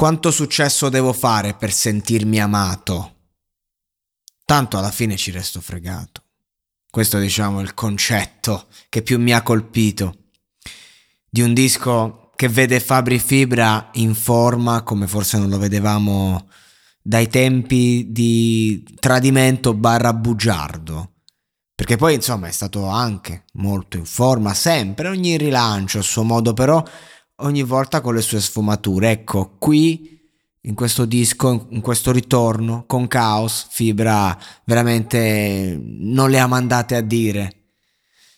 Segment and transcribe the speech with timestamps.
[0.00, 3.16] Quanto successo devo fare per sentirmi amato?
[4.46, 6.22] Tanto alla fine ci resto fregato.
[6.88, 10.30] Questo diciamo è il concetto che più mi ha colpito
[11.28, 16.48] di un disco che vede Fabri Fibra in forma come forse non lo vedevamo
[17.02, 21.16] dai tempi di tradimento barra bugiardo.
[21.74, 26.54] Perché poi insomma è stato anche molto in forma, sempre, ogni rilancio a suo modo,
[26.54, 26.82] però
[27.40, 29.10] ogni volta con le sue sfumature.
[29.10, 30.18] Ecco, qui
[30.62, 37.00] in questo disco, in questo ritorno con Chaos, Fibra veramente non le ha mandate a
[37.00, 37.54] dire.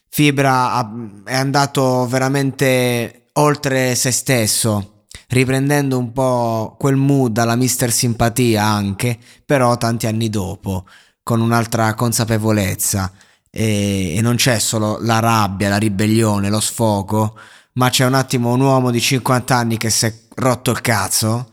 [0.09, 0.93] Fibra
[1.25, 9.19] è andato veramente oltre se stesso, riprendendo un po' quel mood alla Mister Simpatia anche,
[9.45, 10.87] però tanti anni dopo,
[11.23, 13.11] con un'altra consapevolezza.
[13.51, 17.37] E, e non c'è solo la rabbia, la ribellione, lo sfogo,
[17.75, 21.53] ma c'è un attimo un uomo di 50 anni che si è rotto il cazzo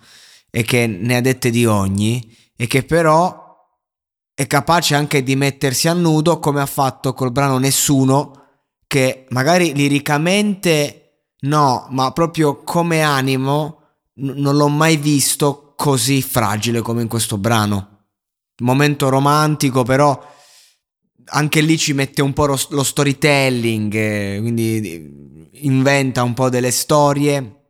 [0.49, 3.47] e che ne ha dette di ogni e che però
[4.33, 8.33] è capace anche di mettersi a nudo come ha fatto col brano Nessuno
[8.87, 13.81] che magari liricamente no, ma proprio come animo
[14.15, 17.97] n- non l'ho mai visto così fragile come in questo brano.
[18.61, 20.19] Momento romantico però
[21.25, 27.67] anche lì ci mette un po' lo, storytelling, eh, quindi inventa un po' delle storie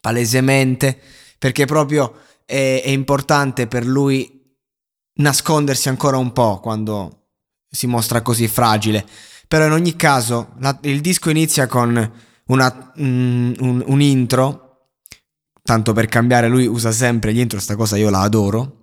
[0.00, 0.98] palesemente,
[1.38, 4.38] perché proprio è, è importante per lui
[5.14, 7.26] nascondersi ancora un po' quando
[7.68, 9.06] si mostra così fragile.
[9.46, 12.12] Però in ogni caso la, il disco inizia con
[12.46, 14.88] una, mm, un, un intro,
[15.62, 18.79] tanto per cambiare lui usa sempre gli intro, sta cosa io la adoro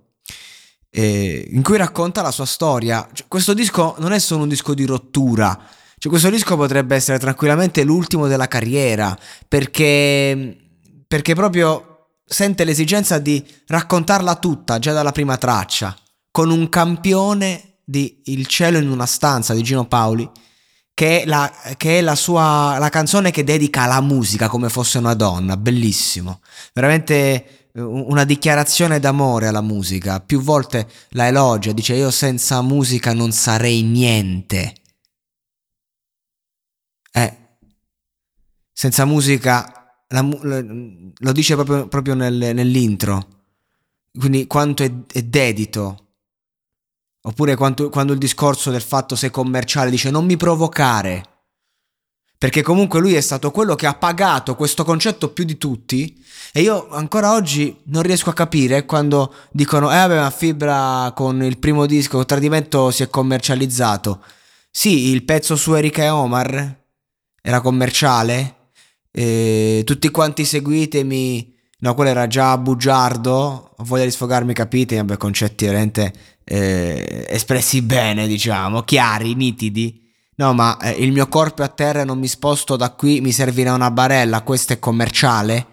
[0.90, 3.08] eh, in cui racconta la sua storia.
[3.12, 5.58] Cioè, questo disco non è solo un disco di rottura,
[5.98, 10.56] cioè, questo disco potrebbe essere tranquillamente l'ultimo della carriera, perché,
[11.08, 15.96] perché proprio sente l'esigenza di raccontarla tutta già dalla prima traccia,
[16.30, 20.30] con un campione di Il cielo in una stanza di Gino Paoli,
[20.94, 24.98] che è la, che è la sua la canzone che dedica alla musica come fosse
[24.98, 26.42] una donna, bellissimo,
[26.72, 30.20] veramente una dichiarazione d'amore alla musica.
[30.20, 34.74] Più volte la elogia, dice io senza musica non sarei niente.
[37.12, 37.36] Eh,
[38.72, 43.26] senza musica, la, lo dice proprio, proprio nel, nell'intro.
[44.12, 46.06] Quindi quanto è, è dedito.
[47.22, 51.37] Oppure quando, quando il discorso del fatto sei commerciale dice non mi provocare
[52.38, 56.60] perché comunque lui è stato quello che ha pagato questo concetto più di tutti e
[56.60, 61.58] io ancora oggi non riesco a capire quando dicono eh vabbè ma Fibra con il
[61.58, 64.22] primo disco Tradimento si è commercializzato.
[64.70, 66.84] Sì il pezzo su Erika e Omar
[67.42, 68.70] era commerciale
[69.10, 71.56] e tutti quanti seguitemi.
[71.80, 74.96] No quello era già bugiardo ho voglia di sfogarmi capite?
[74.96, 76.12] Vabbè concetti veramente
[76.44, 80.07] eh, espressi bene diciamo chiari nitidi
[80.38, 83.20] No, ma eh, il mio corpo è a terra e non mi sposto da qui,
[83.20, 85.66] mi servirà una barella, questo è commerciale.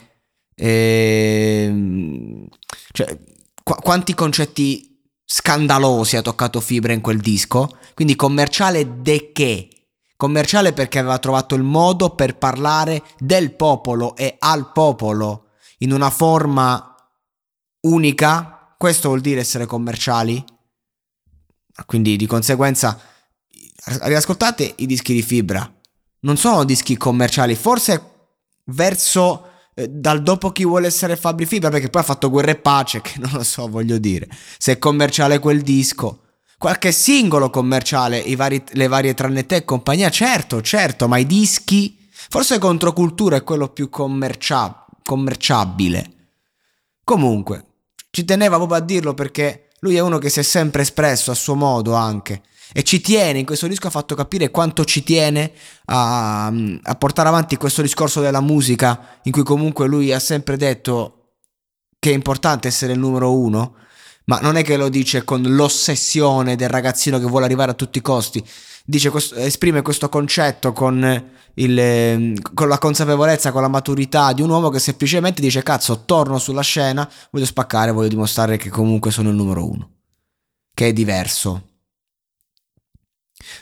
[0.55, 1.65] E...
[1.67, 2.47] Ehm,
[2.91, 3.15] cioè,
[3.63, 7.77] qu- quanti concetti scandalosi ha toccato Fibra in quel disco?
[7.93, 9.69] Quindi commerciale de che?
[10.17, 15.49] Commerciale perché aveva trovato il modo per parlare del popolo e al popolo
[15.79, 16.95] in una forma
[17.81, 18.73] unica.
[18.77, 20.43] Questo vuol dire essere commerciali?
[21.85, 22.97] Quindi di conseguenza
[23.85, 25.71] riascoltate i dischi di fibra.
[26.21, 28.13] Non sono dischi commerciali, forse
[28.65, 32.55] verso eh, dal dopo chi vuole essere Fabri Fibra, perché poi ha fatto Guerra e
[32.55, 34.27] Pace, che non lo so, voglio dire.
[34.57, 36.21] Se è commerciale quel disco.
[36.57, 41.99] Qualche singolo commerciale, vari, le varie tranne te e compagnia, certo, certo, ma i dischi...
[42.27, 46.11] Forse Controcultura è quello più commercia- commerciabile.
[47.03, 47.65] Comunque,
[48.09, 51.35] ci teneva proprio a dirlo perché lui è uno che si è sempre espresso a
[51.35, 52.41] suo modo anche
[52.77, 55.53] e ci tiene, in questo disco ha fatto capire quanto ci tiene
[55.85, 61.35] a, a, portare avanti questo discorso della musica, in cui comunque lui ha sempre detto
[61.97, 63.75] che è importante essere il numero uno,
[64.25, 67.99] ma non è che lo dice con l'ossessione del ragazzino che vuole arrivare a tutti
[67.99, 68.45] i costi,
[68.83, 74.67] dice esprime questo concetto con, il, con la consapevolezza, con la maturità di un uomo
[74.67, 79.35] che semplicemente dice cazzo, torno sulla scena, voglio spaccare, voglio dimostrare che comunque sono il
[79.35, 79.91] numero uno,
[80.73, 81.69] che è diverso.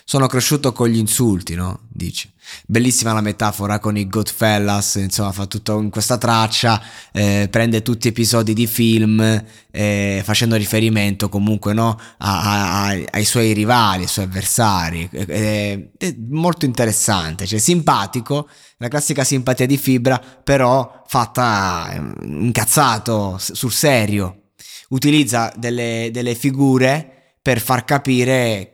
[0.04, 1.82] Sono cresciuto con gli insulti, no?
[1.90, 2.32] Dice.
[2.66, 6.82] Bellissima la metafora con i Goodfellas, insomma, fa tutto in questa traccia,
[7.12, 11.98] eh, prende tutti episodi di film, eh, facendo riferimento comunque no?
[12.18, 15.10] a, a, ai suoi rivali, ai suoi avversari.
[15.12, 18.48] Eh, è molto interessante, cioè simpatico,
[18.78, 24.50] la classica simpatia di fibra, però fatta eh, incazzato, sul serio.
[24.90, 28.73] Utilizza delle, delle figure per far capire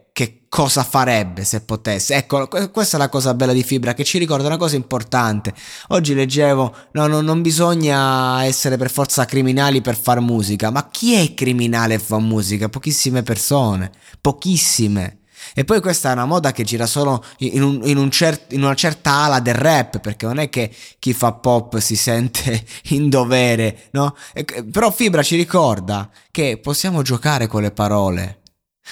[0.49, 2.15] cosa farebbe se potesse.
[2.15, 5.53] Ecco, questa è la cosa bella di Fibra che ci ricorda una cosa importante.
[5.89, 11.13] Oggi leggevo, no, no, non bisogna essere per forza criminali per far musica, ma chi
[11.13, 12.67] è criminale e fa musica?
[12.67, 15.19] Pochissime persone, pochissime.
[15.53, 18.63] E poi questa è una moda che gira solo in, un, in, un cer- in,
[18.63, 23.09] una certa ala del rap, perché non è che chi fa pop si sente in
[23.09, 24.15] dovere, no?
[24.33, 28.39] E, però Fibra ci ricorda che possiamo giocare con le parole.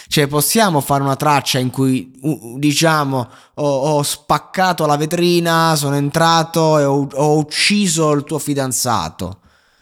[0.08, 2.12] Cioè, possiamo fare una traccia in cui
[2.58, 9.40] diciamo ho, ho spaccato la vetrina, sono entrato e ho, ho, ucciso il tuo fidanzato.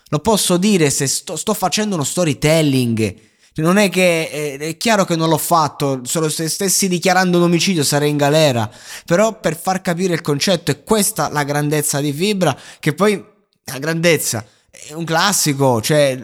[0.10, 3.16] Lo posso dire se sto, sto facendo uno storytelling.
[3.58, 7.84] Non è che è chiaro che non l'ho fatto, solo se stessi dichiarando un omicidio
[7.84, 8.70] sarei in galera.
[9.06, 13.24] Però per far capire il concetto, è questa la grandezza di Fibra, che poi
[13.66, 16.20] la grandezza è un classico, cioè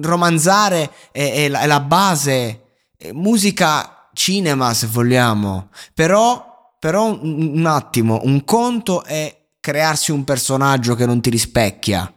[0.00, 2.63] romanzare è, è, la, è la base
[3.12, 11.06] musica cinema se vogliamo, però, però un attimo, un conto è crearsi un personaggio che
[11.06, 12.10] non ti rispecchia.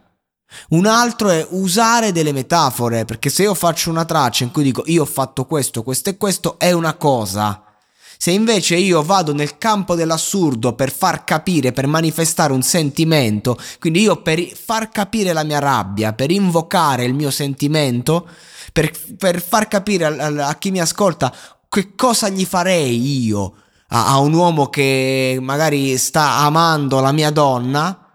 [0.70, 4.84] Un altro è usare delle metafore, perché se io faccio una traccia in cui dico
[4.86, 7.64] io ho fatto questo, questo e questo, è una cosa.
[8.20, 14.02] Se invece io vado nel campo dell'assurdo per far capire, per manifestare un sentimento, quindi
[14.02, 18.28] io per far capire la mia rabbia, per invocare il mio sentimento,
[18.72, 21.34] per, per far capire a, a, chi mi ascolta
[21.70, 23.56] che cosa gli farei io
[23.90, 28.06] a, a, un uomo che magari sta amando la mia donna,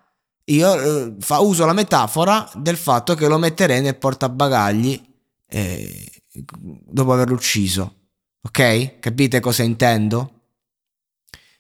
[0.45, 5.01] io eh, fa, uso la metafora del fatto che lo metterei nel portabagagli
[5.49, 7.97] eh, dopo averlo ucciso.
[8.43, 8.99] Ok?
[8.99, 10.41] Capite cosa intendo?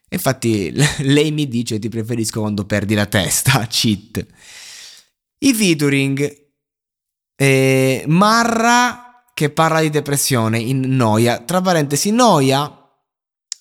[0.08, 0.72] Infatti
[1.04, 4.26] lei mi dice ti preferisco quando perdi la testa, cheat.
[5.38, 6.41] I featuring
[7.42, 11.38] eh, Marra che parla di depressione in Noia.
[11.38, 12.72] Tra parentesi, Noia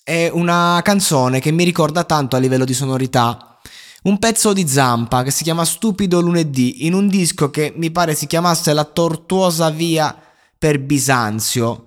[0.04, 3.58] è una canzone che mi ricorda tanto a livello di sonorità
[4.02, 8.16] un pezzo di Zampa che si chiama Stupido lunedì in un disco che mi pare
[8.16, 10.16] si chiamasse La tortuosa via
[10.58, 11.82] per Bisanzio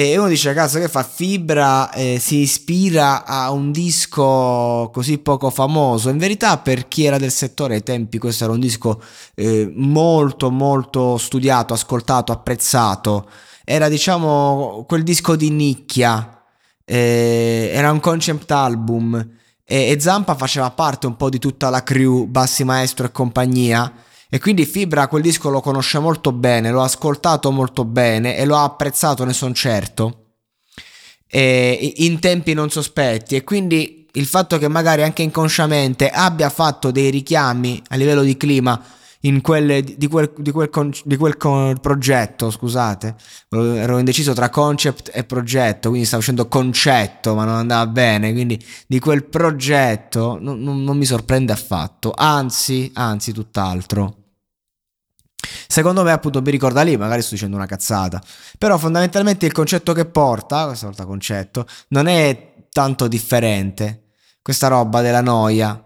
[0.00, 5.50] e uno dice, cazzo, che fa Fibra eh, si ispira a un disco così poco
[5.50, 6.08] famoso.
[6.08, 9.02] In verità, per chi era del settore ai tempi, questo era un disco
[9.34, 13.28] eh, molto, molto studiato, ascoltato, apprezzato.
[13.64, 16.44] Era, diciamo, quel disco di nicchia.
[16.84, 19.16] Eh, era un concept album.
[19.64, 23.92] E, e Zampa faceva parte un po' di tutta la crew, Bassi Maestro e compagnia
[24.30, 28.58] e quindi Fibra quel disco lo conosce molto bene, l'ho ascoltato molto bene e l'ho
[28.58, 30.24] apprezzato, ne sono certo.
[31.26, 36.90] E in tempi non sospetti e quindi il fatto che magari anche inconsciamente abbia fatto
[36.90, 38.82] dei richiami a livello di clima
[39.40, 40.70] quelle, di, quel, di, quel,
[41.04, 43.14] di quel con, progetto, scusate,
[43.50, 48.64] ero indeciso tra concept e progetto, quindi stavo facendo concetto, ma non andava bene, quindi
[48.86, 54.14] di quel progetto non, non, non mi sorprende affatto, anzi, anzi tutt'altro.
[55.66, 58.22] Secondo me, appunto, mi ricorda lì, magari sto dicendo una cazzata.
[58.56, 64.04] Però fondamentalmente il concetto che porta, questa volta concetto, non è tanto differente.
[64.42, 65.82] Questa roba della noia.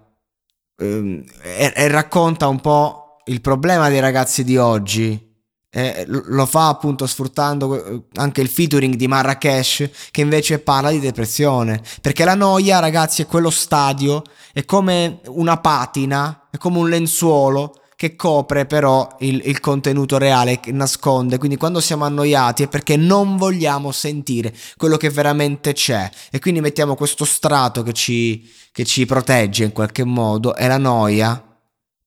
[0.77, 5.31] Ehm, e, e, racconta un po' il problema dei ragazzi di oggi.
[5.75, 11.81] Eh, lo fa appunto sfruttando anche il featuring di Marrakesh che invece parla di depressione
[12.03, 17.83] perché la noia ragazzi è quello stadio è come una patina è come un lenzuolo
[18.03, 21.39] che copre però il, il, contenuto reale, che nasconde.
[21.39, 26.11] Quindi quando siamo annoiati è perché non vogliamo sentire quello che veramente c'è.
[26.33, 30.79] E quindi mettiamo questo strato che ci, che ci protegge in qualche modo, è la
[30.79, 31.52] noia.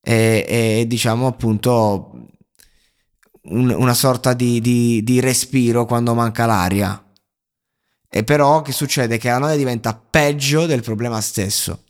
[0.08, 2.28] E, e diciamo appunto
[3.48, 7.02] un, una sorta di, di, di respiro quando manca l'aria.
[8.08, 9.18] E però che succede?
[9.18, 11.82] Che la noia diventa peggio del problema stesso.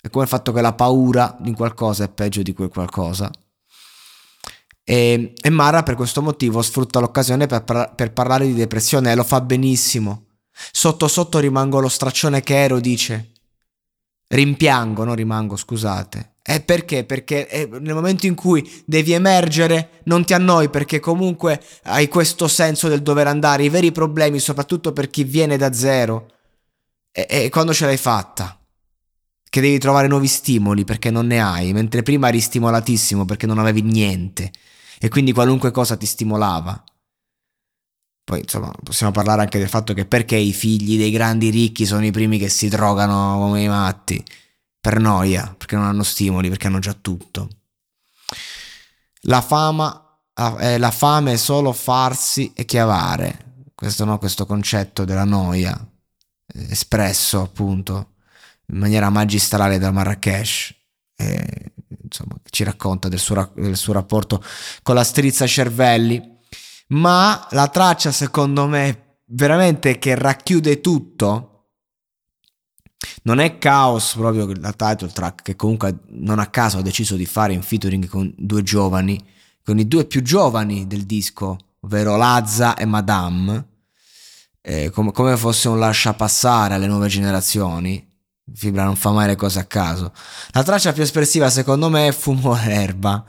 [0.00, 3.28] È come il fatto che la paura di qualcosa è peggio di quel qualcosa.
[4.84, 9.24] E, e Mara per questo motivo sfrutta l'occasione per, per parlare di depressione e lo
[9.24, 10.26] fa benissimo.
[10.70, 13.32] Sotto sotto rimango lo straccione che ero, dice.
[14.28, 16.36] Rimpiango, non rimango, scusate.
[16.50, 17.04] E perché?
[17.04, 22.88] Perché nel momento in cui devi emergere non ti annoi perché comunque hai questo senso
[22.88, 23.64] del dover andare.
[23.64, 26.26] I veri problemi, soprattutto per chi viene da zero,
[27.10, 28.58] E, e quando ce l'hai fatta?
[29.50, 33.58] Che devi trovare nuovi stimoli perché non ne hai, mentre prima eri stimolatissimo perché non
[33.58, 34.50] avevi niente
[35.00, 36.82] e quindi qualunque cosa ti stimolava.
[38.24, 42.04] Poi insomma possiamo parlare anche del fatto che perché i figli dei grandi ricchi sono
[42.04, 44.22] i primi che si drogano come i matti?
[44.88, 47.50] Per noia, perché non hanno stimoli, perché hanno già tutto.
[49.24, 50.18] La fama,
[50.60, 53.66] eh, la fame è solo farsi e chiavare.
[53.74, 55.78] Questo, no, questo concetto della noia,
[56.46, 58.14] eh, espresso appunto
[58.68, 60.74] in maniera magistrale da Marrakesh.
[61.16, 64.42] Eh, insomma, ci racconta del suo, del suo rapporto
[64.82, 66.36] con la strizza cervelli
[66.88, 71.57] ma la traccia secondo me veramente che racchiude tutto
[73.22, 77.26] non è Chaos proprio la title track che comunque non a caso ha deciso di
[77.26, 79.22] fare in featuring con due giovani
[79.64, 83.66] con i due più giovani del disco ovvero Lazza e Madame.
[84.60, 88.06] Eh, come, come fosse un lascia passare alle nuove generazioni.
[88.52, 90.12] Fibra non fa mai le cose a caso.
[90.52, 93.24] La traccia più espressiva secondo me è Fumo Erba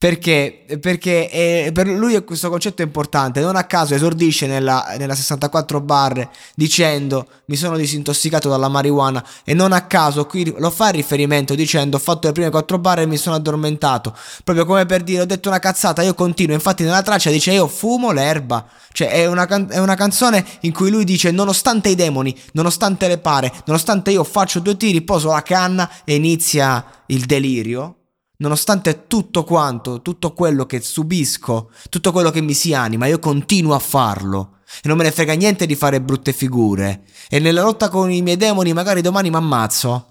[0.00, 0.64] perché?
[0.80, 3.42] Perché è, per lui questo concetto è importante.
[3.42, 9.52] Non a caso esordisce nella, nella 64 bar dicendo mi sono disintossicato dalla marijuana e
[9.52, 13.00] non a caso qui lo fa il riferimento dicendo ho fatto le prime 4 bar
[13.00, 14.16] e mi sono addormentato.
[14.42, 16.54] Proprio come per dire ho detto una cazzata, io continuo.
[16.54, 18.66] Infatti nella traccia dice io fumo l'erba.
[18.92, 23.06] Cioè è una, can- è una canzone in cui lui dice nonostante i demoni, nonostante
[23.06, 27.96] le pare, nonostante io faccio due tiri, poso la canna e inizia il delirio
[28.40, 33.74] nonostante tutto quanto, tutto quello che subisco, tutto quello che mi si anima, io continuo
[33.74, 34.58] a farlo.
[34.82, 37.04] E non me ne frega niente di fare brutte figure.
[37.28, 40.06] E nella lotta con i miei demoni magari domani mi ammazzo.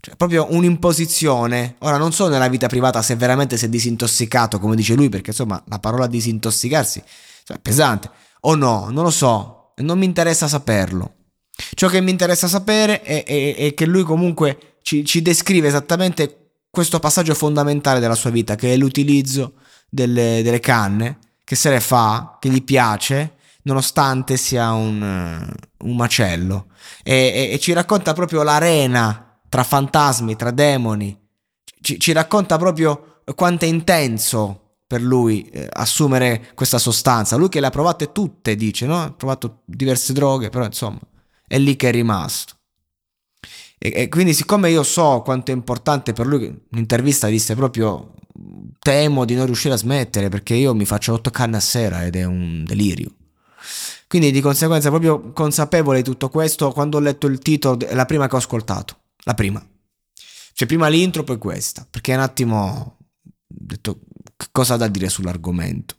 [0.00, 1.76] Cioè, proprio un'imposizione.
[1.80, 5.30] Ora, non so nella vita privata se veramente si è disintossicato, come dice lui, perché
[5.30, 7.02] insomma la parola disintossicarsi
[7.46, 8.10] è pesante.
[8.40, 9.72] O no, non lo so.
[9.76, 11.14] Non mi interessa saperlo.
[11.74, 16.41] Ciò che mi interessa sapere è, è, è che lui comunque ci, ci descrive esattamente
[16.72, 19.56] questo passaggio fondamentale della sua vita, che è l'utilizzo
[19.90, 26.68] delle, delle canne, che se le fa, che gli piace, nonostante sia un, un macello.
[27.02, 31.14] E, e, e, ci racconta proprio l'arena tra fantasmi, tra demoni.
[31.78, 37.36] Ci, ci racconta proprio quanto è intenso per lui eh, assumere questa sostanza.
[37.36, 39.02] Lui che le ha provate tutte, dice, no?
[39.02, 41.00] Ha provato diverse droghe, però insomma,
[41.46, 42.54] è lì che è rimasto.
[43.84, 48.14] E, e, quindi siccome io so quanto è importante per lui, in un'intervista disse proprio
[48.78, 52.14] temo di non riuscire a smettere perché io mi faccio 8 canne a sera ed
[52.14, 53.10] è un delirio.
[54.06, 58.06] Quindi di conseguenza proprio consapevole di tutto questo, quando ho letto il titolo, è la
[58.06, 59.66] prima che ho ascoltato, la prima.
[60.52, 62.96] Cioè prima l'intro poi questa, perché un attimo ho
[63.46, 64.00] detto
[64.52, 65.96] cosa ha da dire sull'argomento.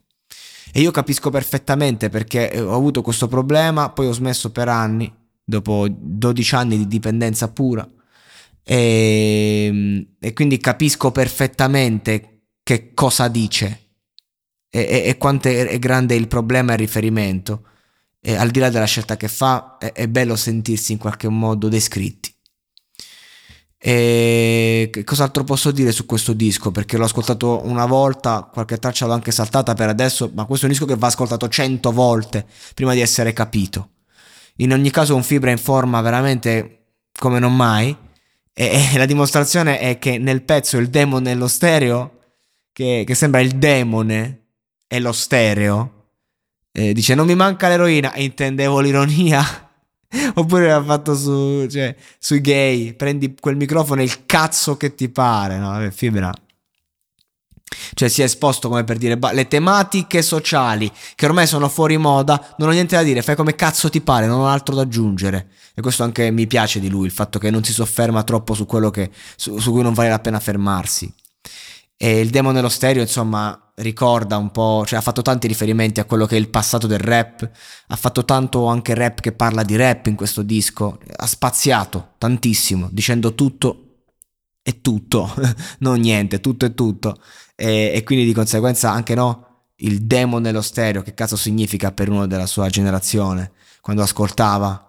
[0.72, 5.12] E io capisco perfettamente perché ho avuto questo problema, poi ho smesso per anni
[5.44, 7.88] dopo 12 anni di dipendenza pura
[8.62, 13.80] e, e quindi capisco perfettamente che cosa dice
[14.70, 17.68] e, e, e quanto è, è, grande il problema e il riferimento
[18.20, 21.68] e al di là della scelta che fa è, è bello sentirsi in qualche modo
[21.68, 22.34] descritti
[23.86, 26.70] e cos'altro posso dire su questo disco?
[26.70, 30.68] Perché l'ho ascoltato una volta, qualche traccia l'ho anche saltata per adesso, ma questo è
[30.70, 33.90] un disco che va ascoltato cento volte prima di essere capito.
[34.58, 36.84] In ogni caso un fibra in forma veramente
[37.18, 37.96] come non mai.
[38.52, 42.18] E, e la dimostrazione è che nel pezzo il demone e lo stereo,
[42.72, 44.42] che, che sembra il demone
[44.86, 45.92] e lo stereo,
[46.72, 49.42] eh, dice non mi manca l'eroina, intendevo l'ironia.
[50.34, 55.08] Oppure l'ha fatto su, cioè, sui gay, prendi quel microfono e il cazzo che ti
[55.08, 55.90] pare, no?
[55.90, 56.32] Fibra
[57.94, 62.54] cioè si è esposto come per dire le tematiche sociali che ormai sono fuori moda,
[62.58, 65.48] non ho niente da dire, fai come cazzo ti pare, non ho altro da aggiungere.
[65.74, 68.64] E questo anche mi piace di lui, il fatto che non si sofferma troppo su
[68.64, 71.12] quello che, su, su cui non vale la pena fermarsi.
[71.96, 76.04] E il demo nello stereo, insomma, ricorda un po', cioè ha fatto tanti riferimenti a
[76.04, 77.48] quello che è il passato del rap,
[77.88, 82.88] ha fatto tanto anche rap che parla di rap in questo disco, ha spaziato tantissimo,
[82.92, 83.83] dicendo tutto
[84.66, 85.32] e tutto,
[85.80, 87.20] non niente, tutto e tutto
[87.54, 92.08] e, e quindi di conseguenza anche no, il demo nello stereo, che cazzo significa per
[92.08, 93.52] uno della sua generazione,
[93.82, 94.80] quando ascoltava.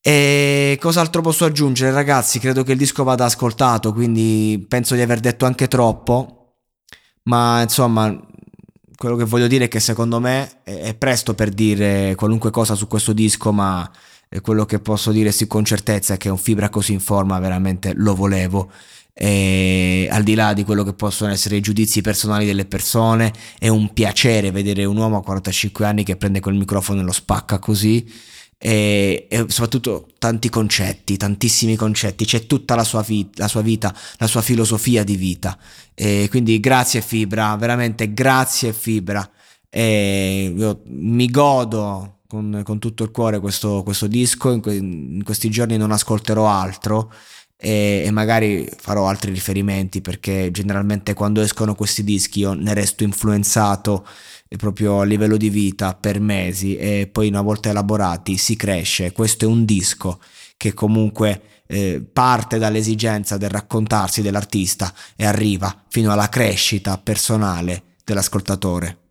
[0.00, 2.38] E cos'altro posso aggiungere, ragazzi?
[2.40, 6.54] Credo che il disco vada ascoltato, quindi penso di aver detto anche troppo,
[7.24, 8.16] ma insomma,
[8.96, 12.88] quello che voglio dire è che secondo me è presto per dire qualunque cosa su
[12.88, 13.88] questo disco, ma
[14.40, 17.92] quello che posso dire sì con certezza è che un fibra così in forma veramente
[17.94, 18.70] lo volevo
[19.18, 23.68] e al di là di quello che possono essere i giudizi personali delle persone, è
[23.68, 27.58] un piacere vedere un uomo a 45 anni che prende quel microfono e lo spacca
[27.58, 28.06] così.
[28.58, 33.94] e, e, soprattutto tanti concetti, tantissimi concetti, c'è tutta la sua, vi- la sua vita,
[34.18, 35.58] la sua filosofia di vita.
[35.94, 39.28] E quindi grazie Fibra, veramente grazie Fibra.
[39.70, 45.22] E io mi godo con, con tutto il cuore questo, questo disco, in, que- in,
[45.24, 47.12] questi giorni non ascolterò altro.
[47.58, 53.02] E, e magari farò altri riferimenti perché generalmente quando escono questi dischi io ne resto
[53.02, 54.06] influenzato
[54.58, 59.12] proprio a livello di vita per mesi e poi una volta elaborati si cresce.
[59.12, 60.20] Questo è un disco
[60.56, 69.05] che comunque eh, parte dall'esigenza del raccontarsi dell'artista e arriva fino alla crescita personale dell'ascoltatore.